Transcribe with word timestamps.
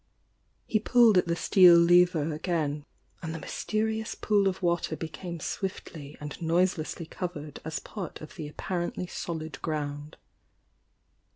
He 0.65 0.79
pulled 0.79 1.19
at 1.19 1.27
the 1.27 1.35
steel 1.35 1.75
lever 1.75 2.33
again, 2.33 2.85
and 3.21 3.35
the 3.35 3.39
mys 3.39 3.63
terious 3.63 4.19
pool 4.19 4.47
of 4.47 4.63
water 4.63 4.95
became 4.95 5.39
swifth' 5.39 5.93
and 6.19 6.41
noiselessly 6.41 7.05
covered 7.05 7.59
as 7.63 7.77
part 7.77 8.19
of 8.19 8.33
the 8.35 8.47
apparently 8.47 9.05
solid 9.05 9.61
ground. 9.61 10.17